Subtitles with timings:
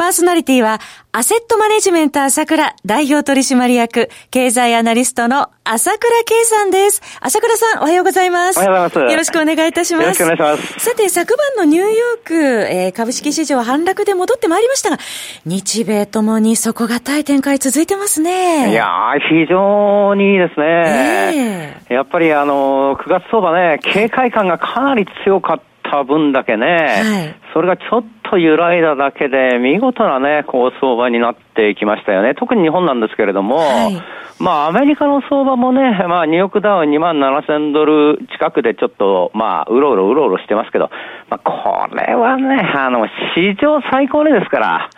[0.00, 0.80] パーソナリティは、
[1.12, 7.02] アセットマネジメント朝倉代表取締役、経済アナリストの朝倉圭さんです。
[7.20, 8.56] 朝倉さん、おはようございます。
[8.56, 9.12] おはようございます。
[9.12, 10.02] よろしくお願いいたします。
[10.04, 10.80] よろしくお願いします。
[10.80, 14.96] さて、昨晩のニューヨーク、えー、株式市場反落で戻ってまいりましたが、
[15.44, 18.70] 日米ともに底堅い展開続いてますね。
[18.70, 21.76] いやー、非常にいいですね。
[21.90, 32.34] えー、やっぱりあの、9月相場ね、警戒感がかなり強かった分だけね、はい、それがちょっと揺らいだだけで、見事なね、高相場になっていきましたよね。
[32.34, 40.90] 特に日本なんですけれども、はい、まあ、アメリカの相場もね、まあ、ニューヨークダウン2万7000ドル近くでちょっと、まあ、うろうろうろうろしてますけど、
[41.28, 44.90] まあ、これはね、あの、史上最高値ですから、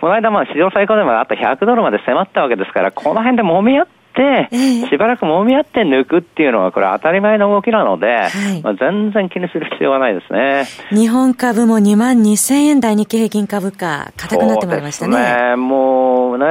[0.00, 3.97] この間まあ史上最高値まであと100ドルまで迫ったわけですから、この辺で揉み合って、
[4.88, 10.64] しばらく揉み合って抜くっていうのは、これ当たり前の動きなので、はい、まあ、全然気にする必要はないですね。
[10.90, 15.16] 日本株も2万2000円台日経平均株価、硬くなってまいりましたね。
[15.16, 15.56] ね。
[15.56, 16.44] もうね、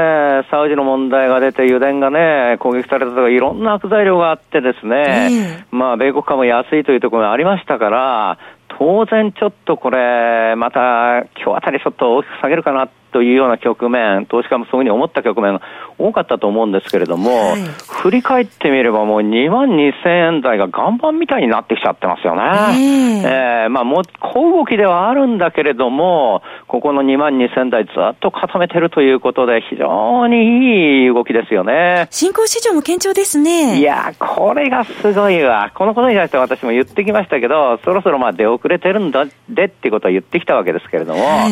[0.50, 8.38] サウジの問題が出て、油田がね、攻撃されたとか、いろんな悪材料があってですね、まあ、米国株も安いというところがありましたから、
[8.78, 15.62] 当然ちょっとこれ、また今日あたりちょっと大きく下げるかなというような局面、投資家もそういうふうに思った局面が
[15.98, 17.62] 多かったと思うんですけれども、はい、
[18.04, 22.42] 振り返ってみればもう2万2000円台が岩盤みたいになってきちゃってますよね。
[22.44, 32.08] えー、えー、まあもう小動きではあるんだけれども、ここの2万2000台ずっと固めてるということで非常にいい動きですよね。
[32.12, 33.80] 新興市場も堅調ですね。
[33.80, 35.72] いや、これがすごいわ。
[35.74, 41.52] このことに対して私も言ってきましたけど、そろそろまあ出遅れてるんだでってことを言ってきたわけですけれども、はい、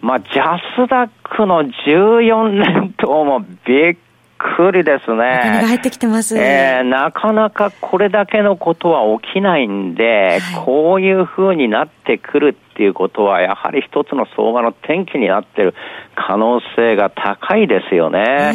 [0.00, 3.96] まあジャスダックの14年ともびっ
[4.38, 5.62] くりですね。
[5.66, 6.36] 入ってきてます。
[6.38, 15.74] えー、なかなかこれだけのことは起きないんで、はい、こういう風になってくるっていうことは、やはり一つの相場の転機になってる
[16.14, 18.52] 可能性が高いですよね。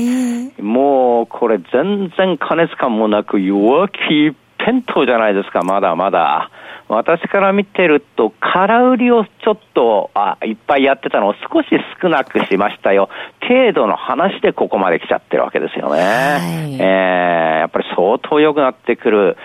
[0.58, 6.50] えー、もう、これ全然加熱感もなく弱気一辺倒じゃないですか、まだまだ。
[6.88, 11.68] 私から見てると、空売りをちょっとあいっぱいやってたのを少し
[12.02, 13.10] 少なくしましたよ。
[13.42, 16.02] 程度の話でここまで来ちゃってるわけですよね。
[16.02, 16.38] は
[16.68, 19.38] い、えー、やっぱり相当良くなってくる、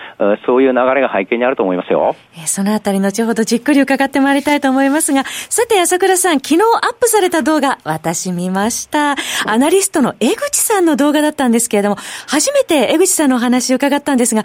[0.45, 2.15] そういう流れが背景にあると思いますよ。
[2.35, 9.15] えー、そのあたり後ほどじっくり伺ってまいりたいと思いますが、さて朝倉さん、昨日アップされた動画、私見ました。
[9.45, 11.95] アナリストの江口さんの動画だったんですけれども、
[12.27, 14.43] 初めて江口さんのお話を伺ったんですが、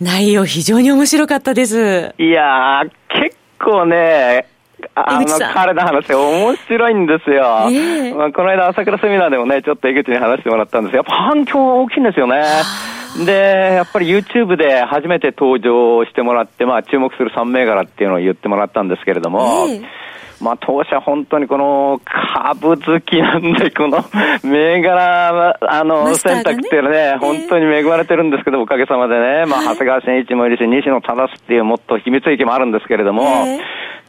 [0.00, 2.14] 内容非常に面白かったです。
[2.18, 2.90] いややー、
[3.22, 4.46] 結構ね、
[4.94, 7.68] あの、彼の話面白いんですよ。
[7.70, 8.12] え。
[8.12, 12.42] ー、まあ、この間朝倉セミナーでもね、ちょっと江口に話してもらったんですやっぱ反響が大きいんですよね。
[13.24, 13.32] で、
[13.74, 19.84] やっぱり YouTube で初めて登場してもらって、まあ注目する3銘柄っていうのを言ってもらったんですけれども、えー
[20.40, 24.04] まあ、当社本当にこの株好きなんで、この
[24.42, 33.24] 銘柄、あの、選択っていうのはね、本当に恵まれてるんですけど、おかげさまでね、まあ、長谷川慎一もいるし、西野忠っていうもっと秘密域もあるんですけれども、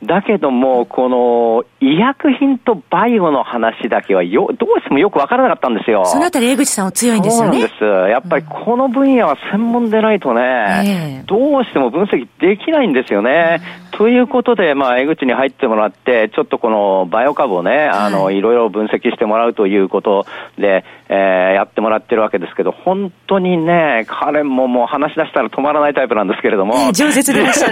[0.03, 6.05] だけども、この医薬品とバイオの話だけはよ、どうしてもよくわからなかったんですよ。
[6.05, 7.59] そのあたり江口さんは強いんですよね。
[7.59, 8.11] そうなんです。
[8.11, 13.61] やっぱりこの分野は専門でないとね、どうしても分析できないんですよね。
[13.91, 20.25] ということで、まあ、江口に入ってもらって、ちょっとこのバイオ株をね、あの、はい、いろいろ分析してもらうということ
[20.57, 26.91] で、えー、やってもらってるわけですけど、本当にね、彼ももう話し出したら止まらないタイプなんですけれども。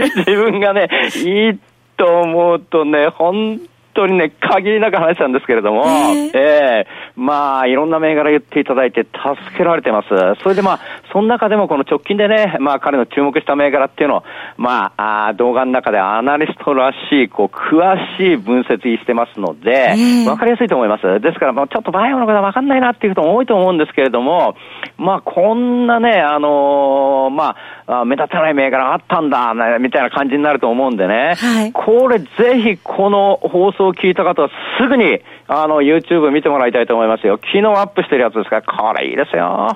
[0.15, 0.89] 自分がね、
[1.25, 1.59] いい
[1.97, 3.59] と思うとね、本
[3.99, 10.09] 当にね、限りなく話したんですけれども、えー、えー、まあ、いろんな銘柄言っていただいて助けられてます。
[10.41, 10.79] それでまあ、
[11.11, 14.23] その中でもこの直近でね、まあ彼の注目した銘柄っていうのを、
[14.57, 17.81] まあ、あ動画の中でアナリストらしい、こう、詳
[18.17, 19.95] しい分析してますので、
[20.27, 21.19] わかりやすいと思います。
[21.19, 24.55] ですから、まあちょっとバイオの方わかんないなっていう人も多いと思うんですけれども、
[24.97, 27.55] まあこんなね、あのー、ま
[27.87, 34.49] あ、目立たない銘柄あったんだ、みたいな感じになると思うんでね、はい、これぜひこの放送を聞いた方は
[34.79, 37.39] すぐに、あの、YouTube 見てもらいたいと思いますよ。
[37.41, 38.57] 昨日アップしてるやつですか？
[38.57, 39.75] ら、これいいですよ。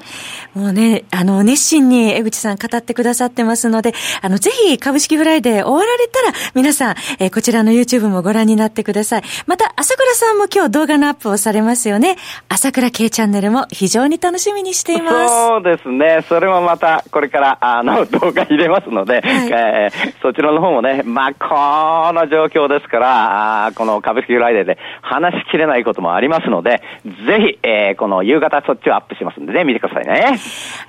[0.53, 9.23] もうね、あの、熱心に江口さん語ってくださってますので、あの、ぜひ株式フライデー終わられたら、皆さん、えー、こちらの YouTube もご覧になってください。
[9.47, 12.17] また、朝倉さんも今日動画のアップをされますよね。
[12.49, 15.33] 朝倉慶チャンネルも非常に楽しみにしています。
[15.33, 16.23] そうですね。
[16.29, 30.39] それもまた、これから、あの、 動画入れますので、はい、えー、そちらの方もね、まあ、この状況ですから、あこの株式フライデーで話しきれないこともありますので、ぜひ、えー、この夕方そっちをアップしますんでね、見てくださいね。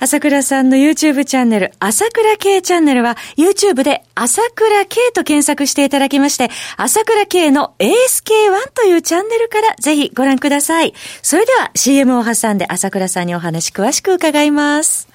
[0.00, 10.92] 朝倉さんの YouTube チャンネル、朝倉慶チャンネルは、YouTube で朝倉慶と検索していただきまして、朝倉慶の ASK1 というチャンネルからぜひご覧ください。
[11.22, 15.08] それでは CM を挟んで朝倉さんにお話詳しく伺います。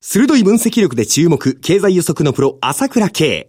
[0.00, 3.48] 鋭い分析力で注目、経済予測のプロ、朝倉慶。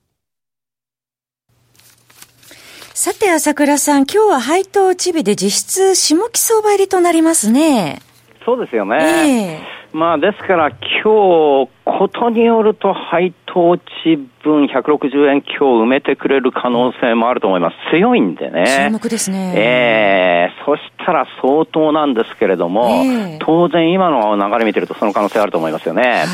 [3.03, 7.99] さて、朝倉さん、今日は配当ちびで実質下期相場入りとなりますね。
[8.45, 9.57] そうですよね。
[9.57, 17.75] えー、まあ、ですから、今日、ことによると配当値分160円今日埋めてくれる可能性もあると思います。
[17.89, 18.65] 強いんでね。
[18.85, 19.53] 注目ですね。
[19.55, 26.03] ええー、そしたら相当なんですけれども、えー、当然今の流れ見てるとその可能性あると思いますよね。
[26.03, 26.25] は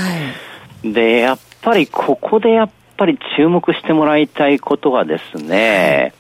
[0.84, 6.17] い、で、やっぱりここでやっぱり注目してもらいたいことはですね、はい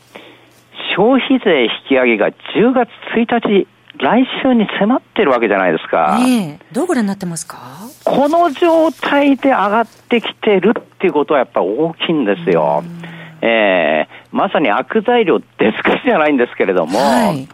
[0.97, 3.67] 消費税引き上げが10月1日、
[3.99, 6.17] 来週に迫ってるわけじゃないですか。
[6.27, 6.59] ええ。
[6.71, 7.57] どうご覧になってますか？
[8.03, 12.83] この状態で上がってきてるっていうことはやっぱり大きいんですよ。
[13.41, 14.09] ええ。
[14.09, 15.45] ー、まさに悪材料で
[15.75, 17.47] すかじゃないんですけれども、はい、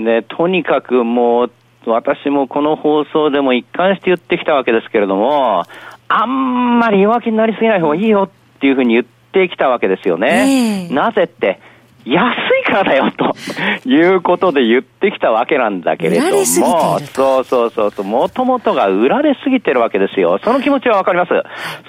[0.00, 1.50] ね、とにかくもう、
[1.86, 5.62] 私もこの放送でも一貫して言ってきたわけですけれども、
[6.08, 8.24] あんまり弱気になりすぎない方がいいよ
[8.56, 10.86] っていうふうに言ってきたわけですよね。
[10.88, 10.92] え。
[10.92, 11.60] ー、なぜって、
[12.04, 20.40] 安い からだよということで言ってきたわけなんだけれども、そうそうそうそう、もともとが売られすぎてるわけですよ。
[20.42, 21.30] その気持ちはわかります。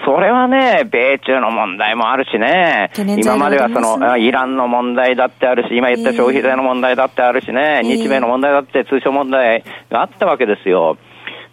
[0.06, 10.98] それはね、米中の問題もあるしね、今まではその、イランの問題だってあるし、今言った消費税の問題だってあるしね、日米の問題だって通商問題があったわけですよ。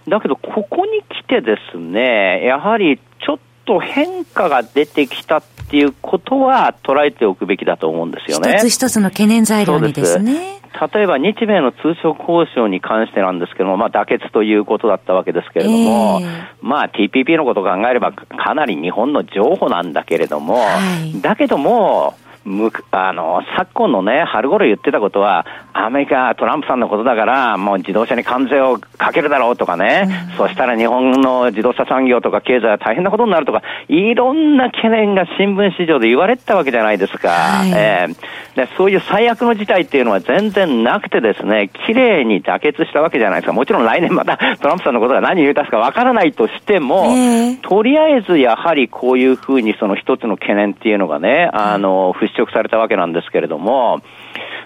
[0.08, 8.56] だけど、ここに来てですね、やはりちょっと変化が出てきたっていうことは捉えておくべきだと思うんですよね。
[8.59, 10.61] 一つ一つの懸念材料にですね。
[10.94, 37.29] 例えば日米の通商交渉に関してなんですけども、まあ、妥結ということだったわけですけれども、えー、まあ、TPP のことを考えればかなり日本の譲歩なんだけれども、はい、だけども、むあの、昨今のね、春頃言ってたことは、アメリカ、トランプさんのことだから、もう自動車に関税をかけるだろうとかね、うん、そしたら日本の自動車産業とか経済は大変なことになるとか、いろんな懸念が新聞市場で言われてたわけじゃないですか。
[37.29, 43.53] はい、えー、でそういう最悪の事態っていうのは全然なくてですね、綺麗に妥結したわけじゃないですか。
[43.53, 54.01] もちろん来年また トランプさんのことが何言い出すかわからないとしても、えー、とりあえずやはりこういうふうにその一つの懸念っていうのがね、あの、払拭されたわけなんですけれども、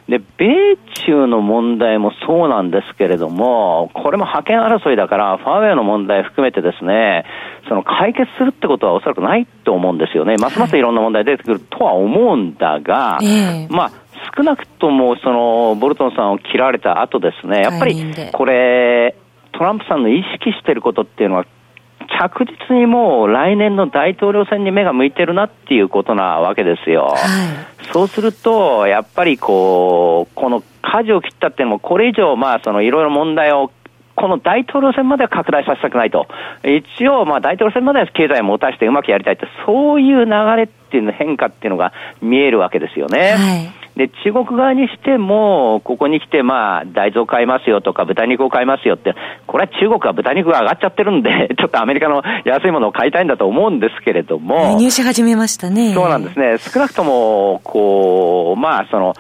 [0.08, 7.24] で、米中の問題もそうなんですけれども、これも覇権争いだから、ファーウェイの問題含めてですね、
[7.68, 10.36] その解決するってことはおそらくないと思うんですよね。
[10.36, 13.18] ますますいろんな問題出てくるとは思うんだが、
[13.68, 13.90] まあ、
[14.36, 17.96] 少なくとも、その、ボルトンさんを切られた後ですね、やっぱり、
[18.32, 19.16] これ、
[19.52, 21.46] トランプさんの意識していることっていうのは
[22.18, 27.14] 着実にもう来年の大統領選に目が向いてるなっていうことなわけですよ。
[27.14, 33.70] はい、そうすると、やっぱりこう、この舵を切ったっていうのも、これ以上、まあ、そのいろいろ問題を
[34.14, 36.26] この大統領選までは拡大させたくないと。
[36.64, 41.92] 一応、まあ、大統領選までは経済を持たせてうまくやりたいって、そういう流れっていうの変化っていうのが
[42.22, 43.34] 見えるわけですよね。
[43.36, 49.14] はいで、中国側にしても、ここに来て、まあ、大豆を買いますよとか、豚肉を買いますよって、
[49.46, 54.72] これは中国は豚肉が上がっちゃってるんで、 ちょっとアメリカの安いものを買いたいんだと思うんですけれども。
[54.72, 55.94] 輸入し始めましたね。
[55.94, 56.58] そうなんですね。
[56.58, 59.14] 少なくとも、こう、まあ、その、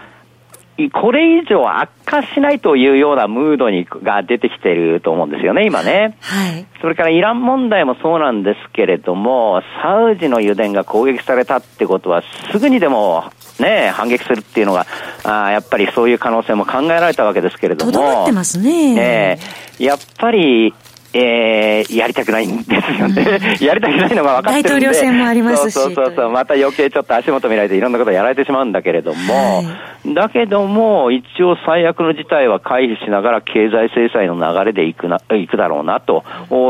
[0.92, 6.18] これ以上悪化しないというようなムードにが出てきていると思うんですよね、今ね。
[6.20, 6.66] はい。
[6.82, 13.24] それからイラン問題もそうなんですけれども、サウジの油田が攻撃されたってことは、すぐにでも
[13.58, 14.86] ね、反撃するっていうのが、
[15.24, 17.92] あやっぱりそういう可能性も考えられたわけですけれども。
[17.92, 18.94] とどってますね。
[18.98, 20.74] えー、やっぱり、
[21.18, 23.56] えー、やりたくないんですよね。
[23.60, 24.86] やりたくないのが分かってるんで。
[24.86, 25.74] 大統領選もありますし。
[25.74, 29.62] そうそうそうまた余計ちょっと足元見られていろんなことやられてしまうんだけれども、は
[30.04, 36.24] い、だけども、一応最悪の事態は回避しながら経済制裁の流れでいくな、いくだろうな、と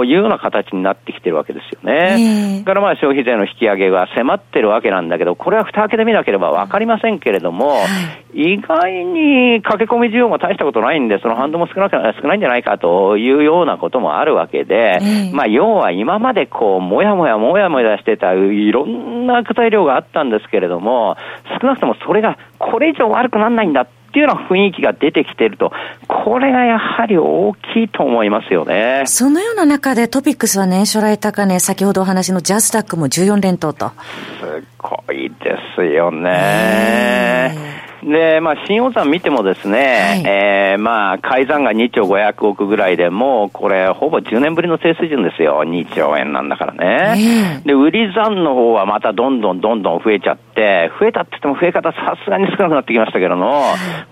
[0.05, 2.61] いうような形になってきてるわけですよね。
[2.61, 7.77] だからまあ消費税の引き上げが迫ってるわけなんだけど、これは蓋開けてみなければ分かりませんけれども、は
[8.35, 15.01] い、意外に駆け込み需要も大したことないんで、その反動も少なく少ないんじゃないかというようなこともあるわけで、
[15.33, 21.17] まあ、要は今までこう、もやもやもやもやしてたいろんな材料があったんですけれども、
[21.61, 25.73] 少なくともそれがこれ以上悪くならないんだっていうような雰囲気が出てきていると、
[26.09, 29.03] これがやはり大きいと思いますよね。
[29.07, 33.91] そのような中でトピックスは年初来高値、先ほどお話のジャスタックも14連投と。
[34.41, 37.76] すごいですよね。
[38.07, 45.65] で、まあ、新大山見てもですね、はい、えー、まあ、改ざんが2兆500億ぐらいでもう、これ、ほぼ10年ぶりの低水準ですよ。
[45.65, 47.63] 2兆円なんだからね。
[47.67, 53.65] で、売り算の方はまたどんどんどんどん増えちゃって、増えたって言っても増え方さすがに少なくなってきましたけども、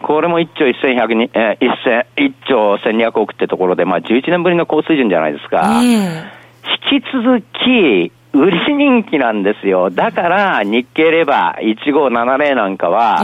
[0.02, 5.80] これも1兆1100に、えー、1, 1兆1200億ってところで、まあ、11年ぶりの高水準じゃないですか。
[5.80, 9.90] 引き続き、売り人気なんですよ。
[9.90, 13.22] だから、日経レバー1570なんかは、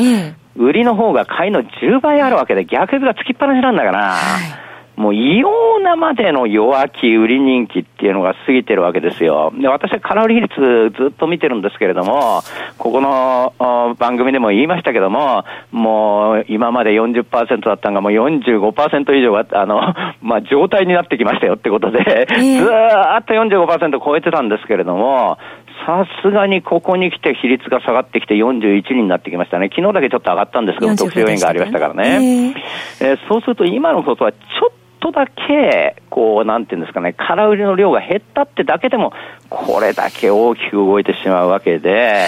[0.61, 9.51] 売りの方が買いの10倍あるわけで逆がつきっぱなしなんだから、はいもう異様なまでの弱気、売り人気っていうのが過ぎてるわけですよ。
[9.59, 10.55] で、私は空売り比率
[10.95, 12.43] ずっと見てるんですけれども、
[12.77, 13.55] ここの
[13.99, 19.81] 番組でも言いましたけども、もう今まで40%だったのがもう45%以上が、あの、
[20.21, 25.39] まあ、状態になってきましたよってことで、ずーっと45%超えてたんですけれども、
[25.87, 29.71] さすがにここに来て比率が下がってきて41になってきましたね。
[29.75, 32.55] 昨日だけちょっと上がったんですけど、特殊要因がありましたからね。
[33.01, 39.13] えー、えー、そうすると今のことはちょっとだけ、こう、なんていうんですかね、空売りの量が減ったってだけでも、
[39.49, 42.25] これだけ大きく動いてしまうわけで、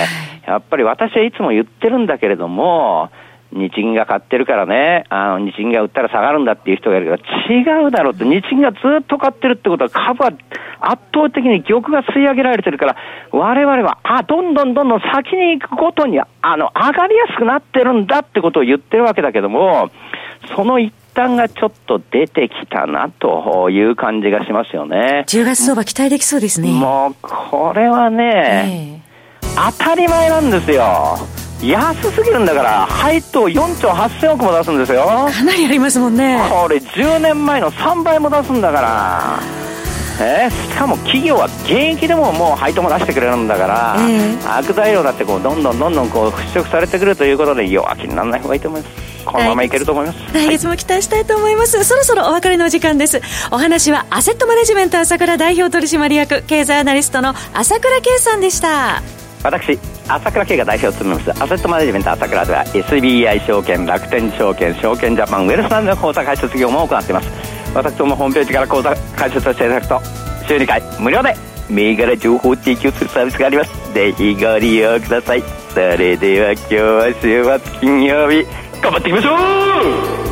[0.47, 3.11] やっぱり私はいつも言ってるんだけれども、
[3.53, 10.33] 日銀が買ってるからね、あの、日銀が売ったら下がるんだっていう人がいるけど、違うだろうって、日銀がずっと買ってるってことは株は
[10.81, 12.97] 圧倒的に玉が吸い上げられてるから、
[13.31, 19.91] 我々は、あ、どんどんどんどん先に行くごとに、あの、上がりやすくなってるんだってことを言ってるわけだけども、
[20.57, 25.25] その一端がちょっと出てきたなという感じがしますよね。
[25.29, 26.73] 10月相場期待できそうですね。
[26.73, 29.03] もう、これはね、
[29.45, 31.42] えー、当たり前なんですよ。
[31.63, 39.41] 安すぎるんだから配当4兆8000億も出すんですよかなりありますもんねこれ10年前の3倍も出すんだから
[40.21, 50.19] えー、しかも企業は現役でももう配当も出してくれるんだから、えー、悪材料だってこうどんどんどんどんこう払拭されてくるということで弱気にならない方がいいと思いますこのままいけると思います。
[50.35, 51.85] 来月も期待したいと思います。
[51.85, 53.21] そろそろお別れの時間です。
[53.53, 59.01] お話はアセットマネジメント朝倉代表取締役、経済アナリストの朝倉圭さんでした。
[59.43, 67.29] 私、朝倉慶が代表を務めますアセットマネジメント朝倉では SBI 証券、楽天証券、証券ジャパン、ウェルスナンドの口座開設業務を行っています。
[67.75, 70.01] 私どもホームページから口座開設していただくと、
[70.47, 71.35] 週2回無料で
[71.69, 73.95] 銘柄情報提供するサービスがあります。
[73.95, 75.43] ぜひご利用ください。
[75.71, 78.47] それでは今日は週末金曜日、
[78.81, 80.32] 頑張っていきましょう